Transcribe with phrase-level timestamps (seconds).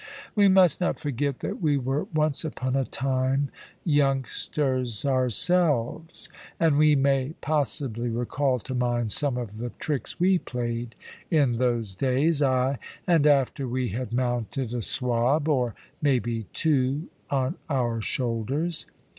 [0.33, 3.49] We must not forget that we were once upon a time
[3.85, 6.27] youngsters ourselves,
[6.59, 10.95] and we may possibly recall to mind some of the tricks we played
[11.29, 17.53] in those days, ay, and after we had mounted a swab, or maybe two, on
[17.69, 18.87] our shoulders.